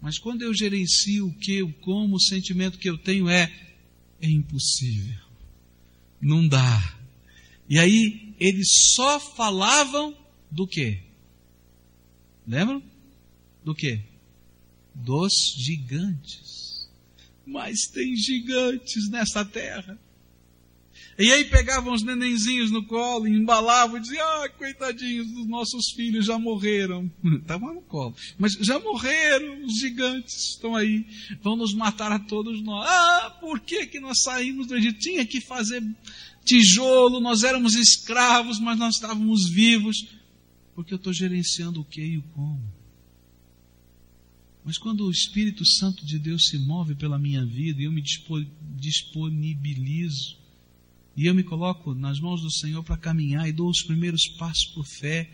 [0.00, 3.50] Mas quando eu gerencio o que, o como, o sentimento que eu tenho é:
[4.20, 5.23] é impossível,
[6.24, 6.96] não dá.
[7.68, 10.16] E aí eles só falavam
[10.50, 11.00] do que?
[12.46, 12.82] Lembram?
[13.62, 14.00] Do que?
[14.94, 16.64] Dos gigantes
[17.46, 19.98] mas tem gigantes nessa terra.
[21.18, 26.26] E aí pegavam os nenenzinhos no colo, embalavam e diziam, ah, coitadinhos dos nossos filhos
[26.26, 27.10] já morreram.
[27.40, 28.16] Estavam no colo.
[28.36, 31.06] Mas já morreram, os gigantes estão aí,
[31.40, 32.88] vão nos matar a todos nós.
[32.88, 34.98] Ah, por que, que nós saímos do Egito?
[34.98, 35.82] Tinha que fazer
[36.44, 40.08] tijolo, nós éramos escravos, mas nós estávamos vivos.
[40.74, 42.60] Porque eu estou gerenciando o que e o como.
[44.64, 48.02] Mas quando o Espírito Santo de Deus se move pela minha vida e eu me
[48.76, 50.42] disponibilizo,
[51.16, 54.66] e eu me coloco nas mãos do Senhor para caminhar e dou os primeiros passos
[54.74, 55.30] por fé,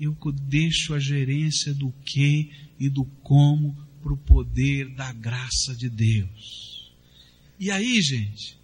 [0.00, 5.88] eu deixo a gerência do que e do como para o poder da graça de
[5.88, 6.90] Deus.
[7.58, 8.58] E aí, gente,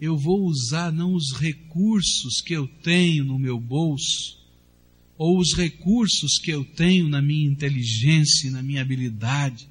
[0.00, 4.36] eu vou usar não os recursos que eu tenho no meu bolso,
[5.16, 9.68] ou os recursos que eu tenho na minha inteligência e na minha habilidade,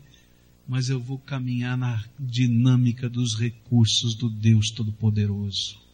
[0.67, 5.84] mas eu vou caminhar na dinâmica dos recursos do Deus Todo-Poderoso.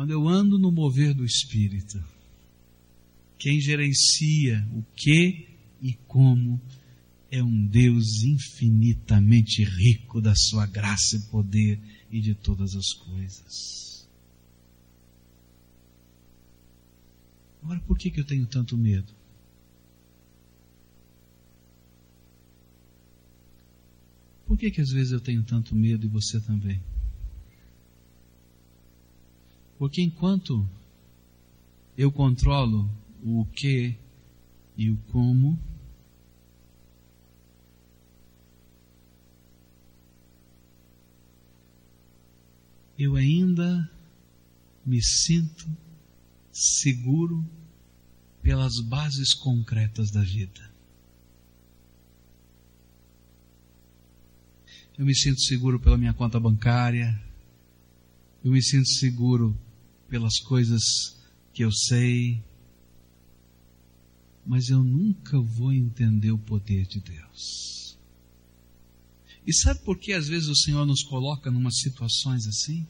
[0.00, 2.02] Quando eu ando no mover do Espírito,
[3.38, 5.46] quem gerencia o que
[5.82, 6.58] e como
[7.30, 11.78] é um Deus infinitamente rico da sua graça e poder
[12.10, 14.08] e de todas as coisas.
[17.62, 19.12] Agora, por que, que eu tenho tanto medo?
[24.46, 26.80] Por que, que às vezes eu tenho tanto medo e você também?
[29.80, 30.68] Porque enquanto
[31.96, 32.86] eu controlo
[33.24, 33.96] o que
[34.76, 35.58] e o como,
[42.98, 43.90] eu ainda
[44.84, 45.66] me sinto
[46.52, 47.42] seguro
[48.42, 50.70] pelas bases concretas da vida.
[54.98, 57.18] Eu me sinto seguro pela minha conta bancária,
[58.44, 59.58] eu me sinto seguro
[60.10, 60.82] pelas coisas
[61.54, 62.42] que eu sei.
[64.44, 67.96] Mas eu nunca vou entender o poder de Deus.
[69.46, 72.86] E sabe por que às vezes o Senhor nos coloca numa situações assim?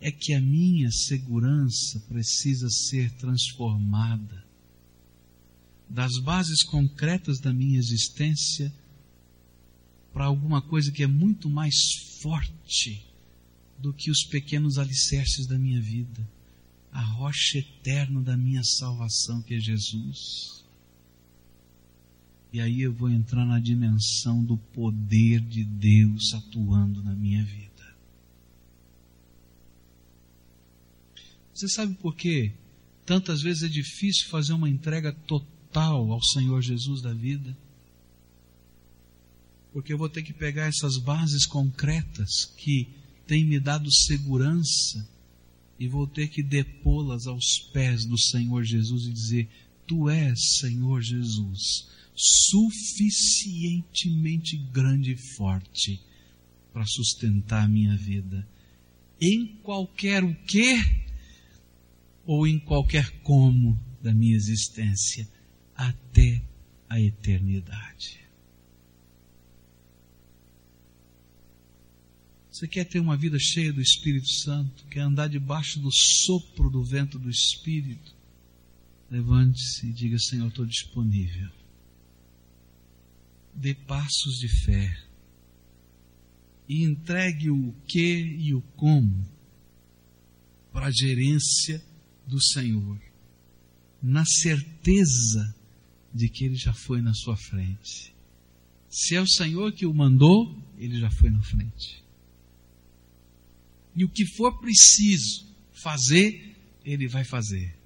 [0.00, 4.44] É que a minha segurança precisa ser transformada
[5.88, 8.72] das bases concretas da minha existência
[10.12, 11.74] para alguma coisa que é muito mais
[12.20, 13.13] forte
[13.78, 16.26] do que os pequenos alicerces da minha vida,
[16.92, 20.64] a rocha eterna da minha salvação, que é Jesus.
[22.52, 27.64] E aí eu vou entrar na dimensão do poder de Deus atuando na minha vida.
[31.52, 32.52] Você sabe por quê?
[33.04, 37.56] Tantas vezes é difícil fazer uma entrega total ao Senhor Jesus da vida
[39.74, 42.88] porque eu vou ter que pegar essas bases concretas que
[43.26, 45.06] têm me dado segurança
[45.78, 49.48] e vou ter que depô-las aos pés do Senhor Jesus e dizer:
[49.86, 56.00] Tu és, Senhor Jesus, suficientemente grande e forte
[56.72, 58.48] para sustentar a minha vida
[59.20, 60.78] em qualquer o que
[62.26, 65.28] ou em qualquer como da minha existência
[65.74, 66.42] até
[66.88, 68.23] a eternidade.
[72.54, 74.84] Você quer ter uma vida cheia do Espírito Santo?
[74.86, 78.14] Quer andar debaixo do sopro do vento do Espírito?
[79.10, 81.50] Levante-se e diga: Senhor, estou disponível.
[83.52, 85.04] Dê passos de fé
[86.68, 89.28] e entregue o que e o como
[90.72, 91.84] para a gerência
[92.24, 93.00] do Senhor,
[94.00, 95.52] na certeza
[96.14, 98.14] de que Ele já foi na sua frente.
[98.88, 102.03] Se é o Senhor que o mandou, Ele já foi na frente.
[103.94, 107.76] E o que for preciso fazer, ele vai fazer.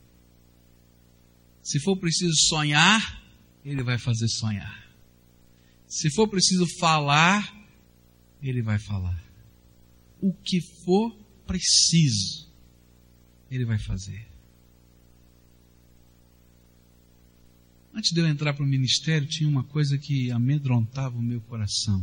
[1.62, 3.23] Se for preciso sonhar,
[3.64, 4.88] ele vai fazer sonhar.
[5.87, 7.55] Se for preciso falar,
[8.42, 9.23] ele vai falar.
[10.21, 11.14] O que for
[11.47, 12.51] preciso,
[13.51, 14.27] ele vai fazer.
[17.92, 22.03] Antes de eu entrar para o ministério, tinha uma coisa que amedrontava o meu coração.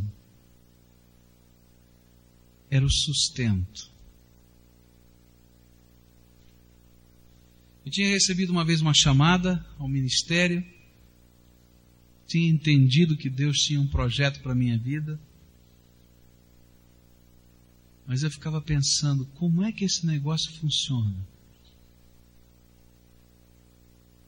[2.70, 3.95] Era o sustento.
[7.86, 10.66] Eu tinha recebido uma vez uma chamada ao ministério,
[12.26, 15.20] tinha entendido que Deus tinha um projeto para a minha vida,
[18.04, 21.16] mas eu ficava pensando: como é que esse negócio funciona?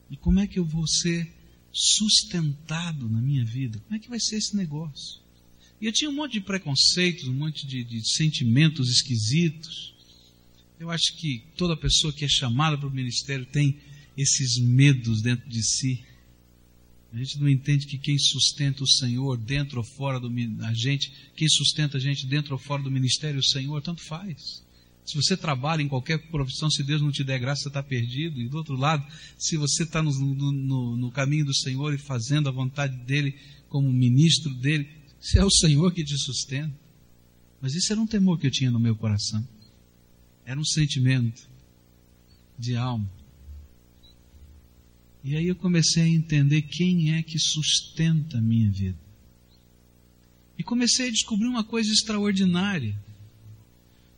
[0.08, 1.28] E como é que eu vou ser
[1.72, 3.80] sustentado na minha vida?
[3.80, 5.20] Como é que vai ser esse negócio?
[5.80, 9.97] E eu tinha um monte de preconceitos, um monte de, de sentimentos esquisitos.
[10.78, 13.78] Eu acho que toda pessoa que é chamada para o ministério tem
[14.16, 16.04] esses medos dentro de si.
[17.12, 20.30] A gente não entende que quem sustenta o Senhor dentro ou fora do
[20.62, 24.62] a gente, quem sustenta a gente dentro ou fora do ministério, o Senhor, tanto faz.
[25.04, 28.40] Se você trabalha em qualquer profissão, se Deus não te der graça, você está perdido.
[28.40, 29.04] E do outro lado,
[29.38, 33.34] se você está no, no, no, caminho do Senhor e fazendo a vontade dEle
[33.68, 34.86] como ministro dEle,
[35.18, 36.78] se é o Senhor que te sustenta.
[37.60, 39.44] Mas isso era um temor que eu tinha no meu coração.
[40.48, 41.46] Era um sentimento
[42.58, 43.06] de alma.
[45.22, 48.96] E aí eu comecei a entender quem é que sustenta a minha vida.
[50.56, 52.98] E comecei a descobrir uma coisa extraordinária.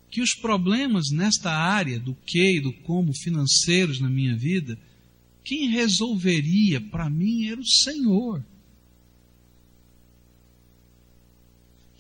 [0.08, 4.78] Que os problemas nesta área do que e do como financeiros na minha vida,
[5.44, 8.44] quem resolveria para mim era o Senhor.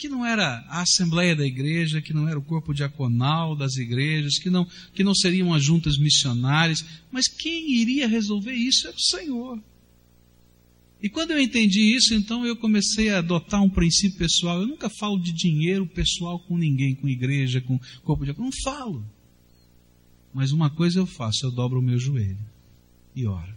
[0.00, 4.38] Que não era a assembleia da igreja, que não era o corpo diaconal das igrejas,
[4.38, 6.82] que não, que não seriam as juntas missionárias,
[7.12, 9.62] mas quem iria resolver isso era o Senhor.
[11.02, 14.62] E quando eu entendi isso, então eu comecei a adotar um princípio pessoal.
[14.62, 18.50] Eu nunca falo de dinheiro pessoal com ninguém, com igreja, com corpo diaconal.
[18.50, 19.04] Não falo.
[20.32, 22.38] Mas uma coisa eu faço, eu dobro o meu joelho
[23.14, 23.54] e oro.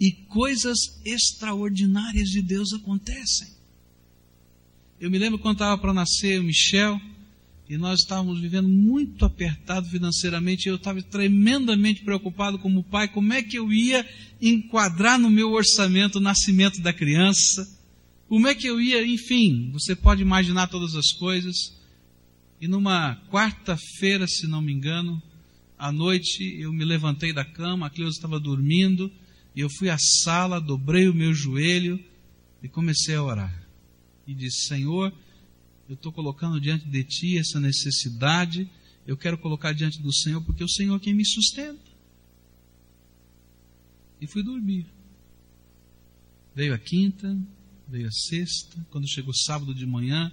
[0.00, 3.53] E coisas extraordinárias de Deus acontecem.
[5.00, 7.00] Eu me lembro quando estava para nascer o Michel,
[7.68, 13.32] e nós estávamos vivendo muito apertado financeiramente, e eu estava tremendamente preocupado como pai, como
[13.32, 14.08] é que eu ia
[14.40, 17.68] enquadrar no meu orçamento o nascimento da criança,
[18.28, 21.74] como é que eu ia, enfim, você pode imaginar todas as coisas.
[22.60, 25.20] E numa quarta-feira, se não me engano,
[25.76, 29.10] à noite eu me levantei da cama, a Cleusa estava dormindo,
[29.56, 31.98] e eu fui à sala, dobrei o meu joelho
[32.62, 33.63] e comecei a orar.
[34.26, 35.12] E disse: Senhor,
[35.88, 38.68] eu estou colocando diante de Ti essa necessidade,
[39.06, 41.82] eu quero colocar diante do Senhor, porque o Senhor é quem me sustenta.
[44.20, 44.86] E fui dormir.
[46.54, 47.36] Veio a quinta,
[47.86, 50.32] veio a sexta, quando chegou sábado de manhã,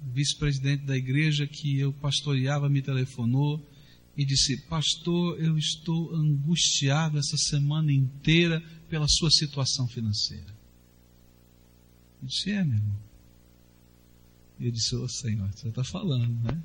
[0.00, 3.64] o vice-presidente da igreja que eu pastoreava me telefonou
[4.16, 10.52] e disse: Pastor, eu estou angustiado essa semana inteira pela sua situação financeira.
[12.20, 13.11] Eu disse: É, meu irmão.
[14.62, 16.62] E eu disse: Ô oh, Senhor, você está falando, né?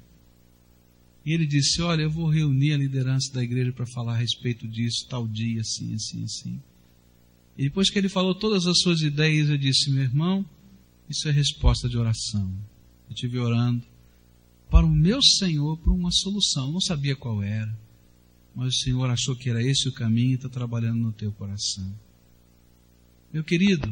[1.26, 4.68] E ele disse: Olha, eu vou reunir a liderança da igreja para falar a respeito
[4.68, 6.62] disso, tal dia, assim, assim, assim.
[7.58, 10.46] E depois que ele falou todas as suas ideias, eu disse: Meu irmão,
[11.10, 12.48] isso é resposta de oração.
[13.10, 13.84] Eu estive orando
[14.70, 16.68] para o meu Senhor por uma solução.
[16.68, 17.76] Eu não sabia qual era,
[18.54, 21.92] mas o Senhor achou que era esse o caminho e está trabalhando no teu coração.
[23.34, 23.92] Meu querido,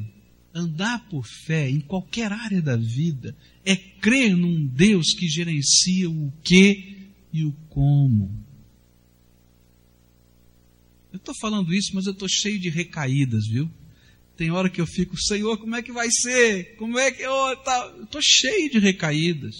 [0.56, 3.36] andar por fé em qualquer área da vida
[3.66, 8.32] é crer num Deus que gerencia o que e o como.
[11.12, 13.70] Eu estou falando isso, mas eu estou cheio de recaídas, viu?
[14.38, 16.76] Tem hora que eu fico, Senhor, como é que vai ser?
[16.78, 17.94] Como é que eu tá?
[18.04, 19.56] estou cheio de recaídas,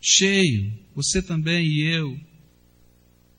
[0.00, 0.72] cheio.
[0.94, 2.18] Você também e eu.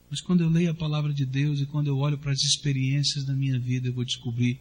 [0.10, 3.26] Mas quando eu leio a palavra de Deus e quando eu olho para as experiências
[3.26, 4.60] da minha vida, eu vou descobrir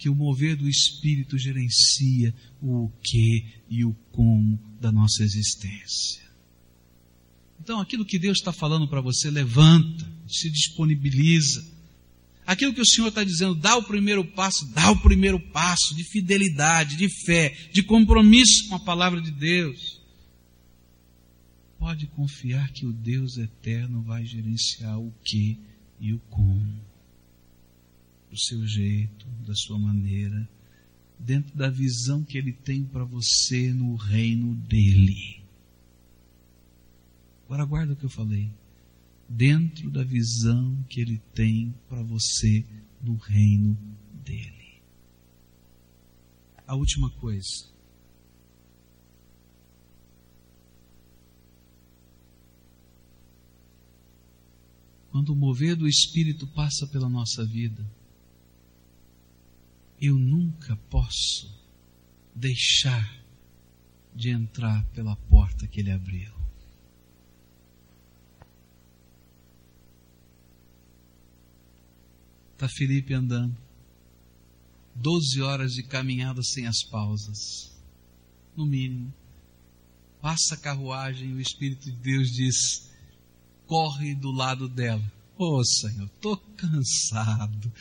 [0.00, 6.22] que o mover do Espírito gerencia o que e o como da nossa existência.
[7.60, 11.62] Então, aquilo que Deus está falando para você, levanta, se disponibiliza
[12.50, 16.02] aquilo que o Senhor está dizendo, dá o primeiro passo, dá o primeiro passo de
[16.02, 20.00] fidelidade, de fé, de compromisso com a palavra de Deus.
[21.78, 25.60] Pode confiar que o Deus eterno vai gerenciar o que
[26.00, 26.80] e o como,
[28.30, 30.48] do seu jeito, da sua maneira,
[31.18, 35.42] dentro da visão que Ele tem para você no reino dEle.
[37.44, 38.50] Agora guarda o que eu falei
[39.30, 42.66] dentro da visão que Ele tem para você
[43.00, 43.78] no reino
[44.24, 44.82] dele.
[46.66, 47.70] A última coisa.
[55.10, 57.84] Quando o mover do Espírito passa pela nossa vida,
[60.00, 61.52] eu nunca posso
[62.34, 63.20] deixar
[64.14, 66.32] de entrar pela porta que Ele abriu.
[72.54, 73.56] Está Felipe andando.
[74.94, 77.70] Doze horas de caminhada sem as pausas.
[78.56, 79.12] No mínimo.
[80.20, 82.90] Passa a carruagem o Espírito de Deus diz:
[83.66, 85.19] corre do lado dela.
[85.42, 87.72] Ô oh, Senhor, estou cansado.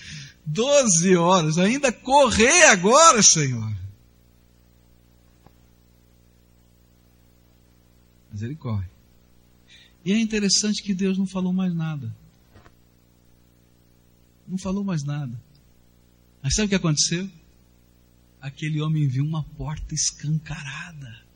[0.45, 3.76] Doze horas, ainda correr agora, Senhor.
[8.32, 8.88] Mas ele corre.
[10.05, 12.16] E é interessante que Deus não falou mais nada
[14.49, 15.39] não falou mais nada.
[16.41, 17.30] Mas sabe o que aconteceu?
[18.41, 21.28] Aquele homem viu uma porta escancarada.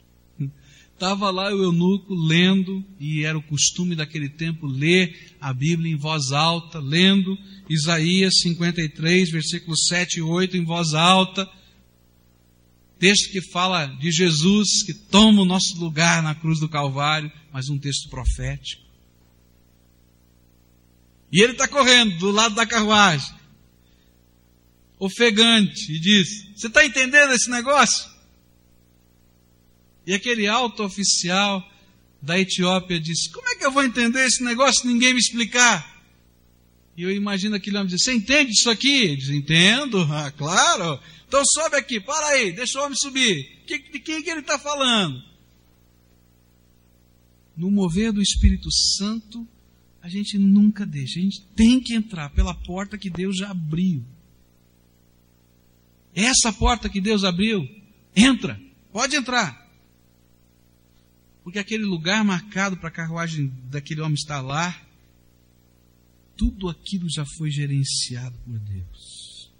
[0.93, 5.97] Estava lá o eunuco lendo, e era o costume daquele tempo ler a Bíblia em
[5.97, 7.37] voz alta, lendo
[7.69, 11.49] Isaías 53, versículos 7 e 8 em voz alta.
[12.99, 17.67] Texto que fala de Jesus que toma o nosso lugar na cruz do Calvário, mas
[17.67, 18.83] um texto profético.
[21.31, 23.33] E ele está correndo do lado da carruagem,
[24.99, 28.12] ofegante, e diz: Você está entendendo esse negócio?
[30.05, 31.63] E aquele alto oficial
[32.21, 35.93] da Etiópia diz: Como é que eu vou entender esse negócio se ninguém me explicar?
[36.95, 39.03] E eu imagino aquele homem dizer: Você entende isso aqui?
[39.03, 40.99] Ele diz: Entendo, ah, claro.
[41.27, 43.63] Então sobe aqui, para aí, deixa o homem subir.
[43.65, 45.21] De quem que ele está falando?
[47.55, 49.47] No mover do Espírito Santo,
[50.01, 51.19] a gente nunca deixa.
[51.19, 54.03] A gente tem que entrar pela porta que Deus já abriu.
[56.15, 57.67] Essa porta que Deus abriu,
[58.15, 58.59] entra,
[58.91, 59.62] pode entrar.
[61.43, 64.81] Porque aquele lugar marcado para a carruagem daquele homem estar lá,
[66.37, 69.51] tudo aquilo já foi gerenciado por Deus.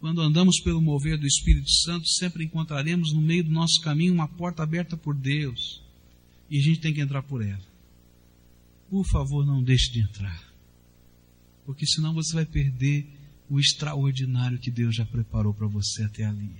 [0.00, 4.26] Quando andamos pelo mover do Espírito Santo, sempre encontraremos no meio do nosso caminho uma
[4.26, 5.80] porta aberta por Deus.
[6.50, 7.72] E a gente tem que entrar por ela
[8.92, 10.52] por favor, não deixe de entrar.
[11.64, 13.08] Porque senão você vai perder
[13.48, 16.54] o extraordinário que Deus já preparou para você até ali.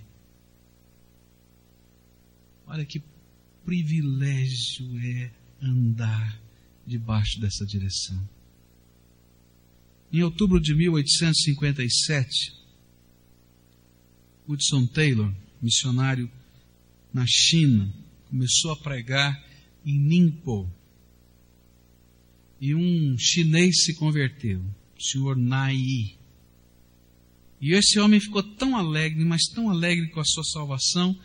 [2.66, 3.02] Olha que
[3.64, 6.40] privilégio é andar
[6.86, 8.28] debaixo dessa direção.
[10.12, 12.52] Em outubro de 1857,
[14.46, 16.30] Hudson Taylor, missionário
[17.12, 17.92] na China,
[18.28, 19.42] começou a pregar
[19.84, 20.70] em Ningpo.
[22.60, 25.76] E um chinês se converteu, o senhor Nai.
[27.60, 31.18] E esse homem ficou tão alegre, mas tão alegre com a sua salvação,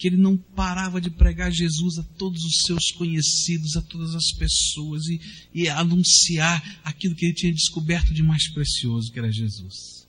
[0.00, 4.32] que ele não parava de pregar Jesus a todos os seus conhecidos, a todas as
[4.32, 5.20] pessoas, e,
[5.52, 10.08] e anunciar aquilo que ele tinha descoberto de mais precioso, que era Jesus.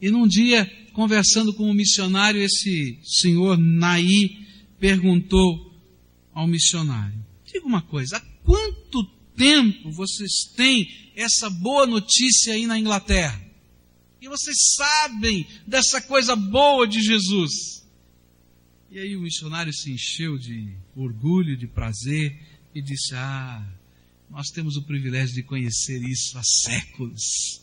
[0.00, 0.64] E num dia,
[0.94, 4.38] conversando com um missionário, esse senhor Naí
[4.78, 5.70] perguntou
[6.32, 9.04] ao missionário: Diga uma coisa, há quanto
[9.36, 13.38] tempo vocês têm essa boa notícia aí na Inglaterra?
[14.18, 17.79] E vocês sabem dessa coisa boa de Jesus?
[18.90, 22.42] E aí o missionário se encheu de orgulho, de prazer
[22.74, 23.64] e disse: Ah,
[24.28, 27.62] nós temos o privilégio de conhecer isso há séculos.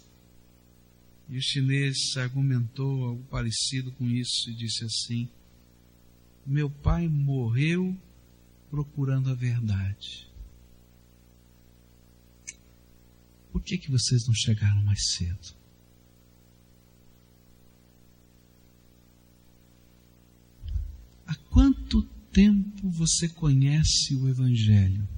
[1.27, 5.29] E o chinês argumentou algo parecido com isso e disse assim:
[6.45, 7.93] Meu pai morreu
[8.69, 10.29] procurando a verdade.
[13.51, 15.56] Por que, que vocês não chegaram mais cedo?
[21.57, 25.09] Quanto tempo você conhece o Evangelho?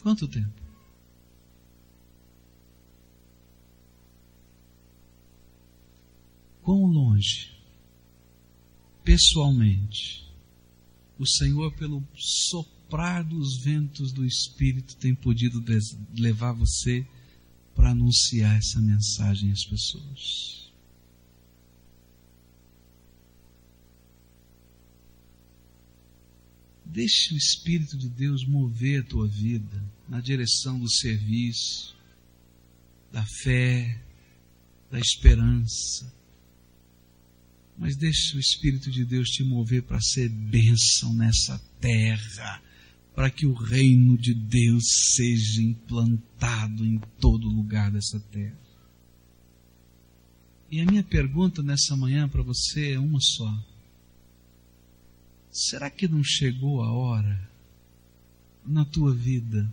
[0.00, 0.62] Quanto tempo?
[6.62, 7.52] Quão longe,
[9.04, 10.26] pessoalmente,
[11.18, 15.62] o Senhor, pelo soprar dos ventos do Espírito, tem podido
[16.16, 17.06] levar você
[17.74, 20.67] para anunciar essa mensagem às pessoas?
[26.88, 31.94] Deixe o Espírito de Deus mover a tua vida na direção do serviço,
[33.12, 34.02] da fé,
[34.90, 36.10] da esperança.
[37.76, 42.62] Mas deixe o Espírito de Deus te mover para ser bênção nessa terra,
[43.14, 44.82] para que o reino de Deus
[45.14, 48.58] seja implantado em todo lugar dessa terra.
[50.70, 53.77] E a minha pergunta nessa manhã para você é uma só
[55.60, 57.50] Será que não chegou a hora
[58.64, 59.68] na tua vida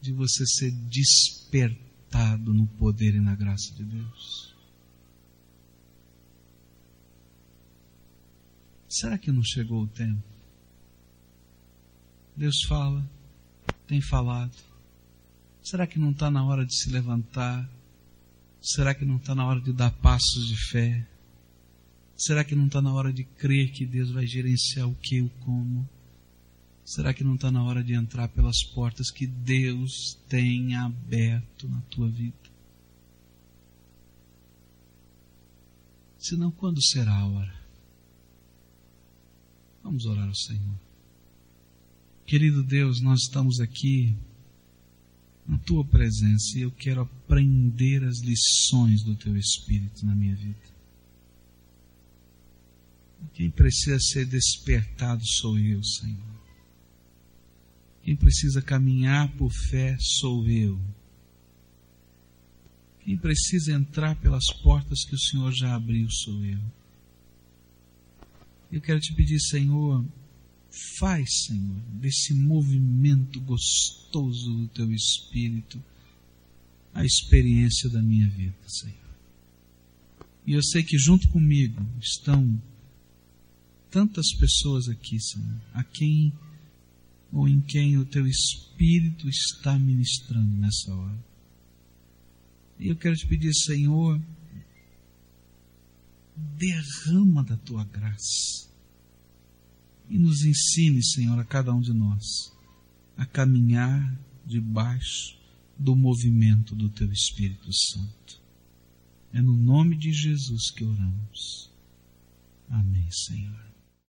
[0.00, 4.52] de você ser despertado no poder e na graça de Deus?
[8.88, 10.20] Será que não chegou o tempo?
[12.36, 13.08] Deus fala,
[13.86, 14.56] tem falado.
[15.62, 17.70] Será que não está na hora de se levantar?
[18.60, 21.06] Será que não está na hora de dar passos de fé?
[22.18, 25.22] Será que não está na hora de crer que Deus vai gerenciar o que e
[25.22, 25.88] o como?
[26.84, 31.80] Será que não está na hora de entrar pelas portas que Deus tem aberto na
[31.82, 32.34] tua vida?
[36.18, 37.54] Senão, quando será a hora?
[39.84, 40.74] Vamos orar ao Senhor.
[42.26, 44.16] Querido Deus, nós estamos aqui
[45.46, 50.77] na tua presença e eu quero aprender as lições do teu Espírito na minha vida.
[53.34, 56.38] Quem precisa ser despertado sou eu, Senhor.
[58.02, 60.80] Quem precisa caminhar por fé sou eu.
[63.04, 66.60] Quem precisa entrar pelas portas que o Senhor já abriu sou eu.
[68.70, 70.04] Eu quero te pedir, Senhor,
[70.98, 75.82] faz, Senhor, desse movimento gostoso do teu espírito
[76.94, 78.96] a experiência da minha vida, Senhor.
[80.46, 82.60] E eu sei que junto comigo estão
[83.90, 86.32] tantas pessoas aqui, Senhor, a quem
[87.32, 91.24] ou em quem o teu Espírito está ministrando nessa hora.
[92.78, 94.20] E eu quero te pedir, Senhor,
[96.56, 98.68] derrama da tua graça
[100.08, 102.56] e nos ensine, Senhor, a cada um de nós
[103.18, 104.16] a caminhar
[104.46, 105.36] debaixo
[105.76, 108.40] do movimento do teu Espírito Santo.
[109.32, 111.70] É no nome de Jesus que oramos.
[112.70, 113.67] Amém, Senhor.